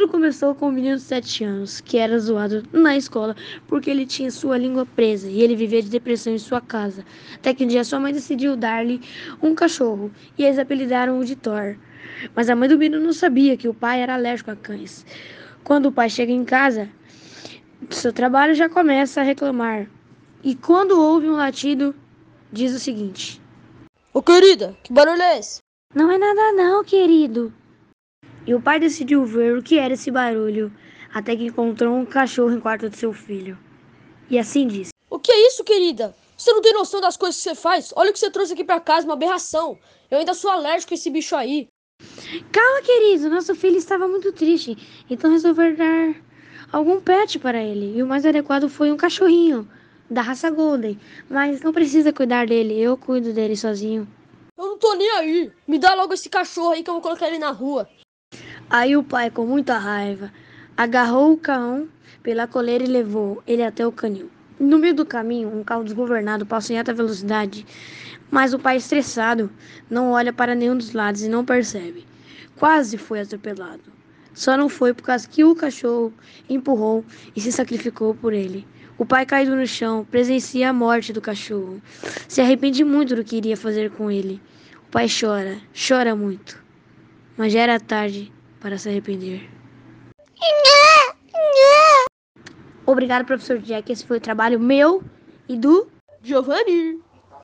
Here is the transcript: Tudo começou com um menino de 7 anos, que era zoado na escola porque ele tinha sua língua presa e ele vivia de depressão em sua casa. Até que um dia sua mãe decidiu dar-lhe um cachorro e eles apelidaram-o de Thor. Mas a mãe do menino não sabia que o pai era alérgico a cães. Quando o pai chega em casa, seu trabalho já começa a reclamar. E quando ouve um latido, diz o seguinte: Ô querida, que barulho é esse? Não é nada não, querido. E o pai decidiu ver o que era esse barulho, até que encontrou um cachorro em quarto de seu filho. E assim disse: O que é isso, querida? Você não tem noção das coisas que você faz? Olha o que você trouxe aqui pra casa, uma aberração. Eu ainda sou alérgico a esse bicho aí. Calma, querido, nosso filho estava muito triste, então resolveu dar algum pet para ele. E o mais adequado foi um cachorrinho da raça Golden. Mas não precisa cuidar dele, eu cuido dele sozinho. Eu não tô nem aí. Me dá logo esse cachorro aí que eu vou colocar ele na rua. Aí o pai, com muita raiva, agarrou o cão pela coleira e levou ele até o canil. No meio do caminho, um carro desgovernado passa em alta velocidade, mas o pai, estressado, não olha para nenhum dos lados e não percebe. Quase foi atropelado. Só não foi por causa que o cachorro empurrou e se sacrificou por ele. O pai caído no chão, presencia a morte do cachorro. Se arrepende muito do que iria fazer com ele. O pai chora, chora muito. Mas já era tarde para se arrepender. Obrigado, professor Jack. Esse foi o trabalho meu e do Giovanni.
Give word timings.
Tudo 0.00 0.12
começou 0.12 0.54
com 0.54 0.68
um 0.68 0.72
menino 0.72 0.96
de 0.96 1.02
7 1.02 1.44
anos, 1.44 1.78
que 1.82 1.98
era 1.98 2.18
zoado 2.18 2.62
na 2.72 2.96
escola 2.96 3.36
porque 3.68 3.90
ele 3.90 4.06
tinha 4.06 4.30
sua 4.30 4.56
língua 4.56 4.86
presa 4.86 5.28
e 5.28 5.42
ele 5.42 5.54
vivia 5.54 5.82
de 5.82 5.90
depressão 5.90 6.32
em 6.32 6.38
sua 6.38 6.58
casa. 6.58 7.04
Até 7.34 7.52
que 7.52 7.64
um 7.64 7.66
dia 7.66 7.84
sua 7.84 8.00
mãe 8.00 8.10
decidiu 8.10 8.56
dar-lhe 8.56 9.02
um 9.42 9.54
cachorro 9.54 10.10
e 10.38 10.42
eles 10.42 10.58
apelidaram-o 10.58 11.22
de 11.22 11.36
Thor. 11.36 11.76
Mas 12.34 12.48
a 12.48 12.56
mãe 12.56 12.66
do 12.66 12.78
menino 12.78 12.98
não 12.98 13.12
sabia 13.12 13.58
que 13.58 13.68
o 13.68 13.74
pai 13.74 14.00
era 14.00 14.14
alérgico 14.14 14.50
a 14.50 14.56
cães. 14.56 15.04
Quando 15.62 15.90
o 15.90 15.92
pai 15.92 16.08
chega 16.08 16.32
em 16.32 16.46
casa, 16.46 16.88
seu 17.90 18.10
trabalho 18.10 18.54
já 18.54 18.70
começa 18.70 19.20
a 19.20 19.24
reclamar. 19.24 19.86
E 20.42 20.54
quando 20.54 20.98
ouve 20.98 21.28
um 21.28 21.36
latido, 21.36 21.94
diz 22.50 22.74
o 22.74 22.78
seguinte: 22.78 23.38
Ô 24.14 24.22
querida, 24.22 24.74
que 24.82 24.94
barulho 24.94 25.20
é 25.20 25.38
esse? 25.40 25.58
Não 25.94 26.10
é 26.10 26.16
nada 26.16 26.52
não, 26.52 26.82
querido. 26.82 27.09
E 28.50 28.54
o 28.54 28.60
pai 28.60 28.80
decidiu 28.80 29.24
ver 29.24 29.56
o 29.56 29.62
que 29.62 29.78
era 29.78 29.94
esse 29.94 30.10
barulho, 30.10 30.72
até 31.14 31.36
que 31.36 31.44
encontrou 31.44 31.96
um 31.96 32.04
cachorro 32.04 32.50
em 32.50 32.58
quarto 32.58 32.90
de 32.90 32.96
seu 32.96 33.12
filho. 33.12 33.56
E 34.28 34.36
assim 34.36 34.66
disse: 34.66 34.90
O 35.08 35.20
que 35.20 35.30
é 35.30 35.46
isso, 35.46 35.62
querida? 35.62 36.16
Você 36.36 36.52
não 36.52 36.60
tem 36.60 36.72
noção 36.72 37.00
das 37.00 37.16
coisas 37.16 37.36
que 37.40 37.48
você 37.48 37.54
faz? 37.54 37.92
Olha 37.94 38.10
o 38.10 38.12
que 38.12 38.18
você 38.18 38.28
trouxe 38.28 38.54
aqui 38.54 38.64
pra 38.64 38.80
casa, 38.80 39.06
uma 39.06 39.14
aberração. 39.14 39.78
Eu 40.10 40.18
ainda 40.18 40.34
sou 40.34 40.50
alérgico 40.50 40.92
a 40.92 40.96
esse 40.96 41.08
bicho 41.10 41.36
aí. 41.36 41.68
Calma, 42.50 42.82
querido, 42.82 43.30
nosso 43.30 43.54
filho 43.54 43.76
estava 43.76 44.08
muito 44.08 44.32
triste, 44.32 44.76
então 45.08 45.30
resolveu 45.30 45.76
dar 45.76 46.16
algum 46.72 47.00
pet 47.00 47.38
para 47.38 47.62
ele. 47.62 47.96
E 47.96 48.02
o 48.02 48.06
mais 48.08 48.26
adequado 48.26 48.68
foi 48.68 48.90
um 48.90 48.96
cachorrinho 48.96 49.70
da 50.10 50.22
raça 50.22 50.50
Golden. 50.50 50.98
Mas 51.28 51.60
não 51.60 51.72
precisa 51.72 52.12
cuidar 52.12 52.48
dele, 52.48 52.80
eu 52.80 52.96
cuido 52.96 53.32
dele 53.32 53.56
sozinho. 53.56 54.08
Eu 54.58 54.66
não 54.66 54.76
tô 54.76 54.92
nem 54.94 55.08
aí. 55.18 55.52
Me 55.68 55.78
dá 55.78 55.94
logo 55.94 56.14
esse 56.14 56.28
cachorro 56.28 56.70
aí 56.70 56.82
que 56.82 56.90
eu 56.90 56.94
vou 56.94 57.00
colocar 57.00 57.28
ele 57.28 57.38
na 57.38 57.52
rua. 57.52 57.88
Aí 58.72 58.96
o 58.96 59.02
pai, 59.02 59.32
com 59.32 59.44
muita 59.44 59.76
raiva, 59.76 60.32
agarrou 60.76 61.32
o 61.32 61.36
cão 61.36 61.88
pela 62.22 62.46
coleira 62.46 62.84
e 62.84 62.86
levou 62.86 63.42
ele 63.44 63.64
até 63.64 63.84
o 63.84 63.90
canil. 63.90 64.30
No 64.60 64.78
meio 64.78 64.94
do 64.94 65.04
caminho, 65.04 65.52
um 65.52 65.64
carro 65.64 65.82
desgovernado 65.82 66.46
passa 66.46 66.72
em 66.72 66.78
alta 66.78 66.94
velocidade, 66.94 67.66
mas 68.30 68.54
o 68.54 68.60
pai, 68.60 68.76
estressado, 68.76 69.50
não 69.90 70.12
olha 70.12 70.32
para 70.32 70.54
nenhum 70.54 70.76
dos 70.76 70.92
lados 70.92 71.22
e 71.22 71.28
não 71.28 71.44
percebe. 71.44 72.06
Quase 72.54 72.96
foi 72.96 73.18
atropelado. 73.18 73.82
Só 74.32 74.56
não 74.56 74.68
foi 74.68 74.94
por 74.94 75.02
causa 75.02 75.28
que 75.28 75.42
o 75.42 75.56
cachorro 75.56 76.14
empurrou 76.48 77.04
e 77.34 77.40
se 77.40 77.50
sacrificou 77.50 78.14
por 78.14 78.32
ele. 78.32 78.64
O 78.96 79.04
pai 79.04 79.26
caído 79.26 79.56
no 79.56 79.66
chão, 79.66 80.06
presencia 80.08 80.70
a 80.70 80.72
morte 80.72 81.12
do 81.12 81.20
cachorro. 81.20 81.82
Se 82.28 82.40
arrepende 82.40 82.84
muito 82.84 83.16
do 83.16 83.24
que 83.24 83.34
iria 83.34 83.56
fazer 83.56 83.90
com 83.90 84.08
ele. 84.12 84.40
O 84.86 84.92
pai 84.92 85.08
chora, 85.08 85.58
chora 85.74 86.14
muito. 86.14 86.62
Mas 87.36 87.52
já 87.52 87.62
era 87.62 87.80
tarde 87.80 88.32
para 88.60 88.78
se 88.78 88.88
arrepender. 88.88 89.48
Obrigado, 92.86 93.24
professor 93.24 93.58
Jack. 93.58 93.90
Esse 93.90 94.06
foi 94.06 94.18
o 94.18 94.20
trabalho 94.20 94.58
meu 94.58 95.02
e 95.48 95.56
do 95.56 95.88
Giovanni. 96.22 97.00